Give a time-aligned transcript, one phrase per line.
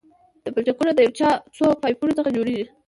[0.43, 2.65] دا پلچکونه د یو یا څو پایپونو څخه جوړیږي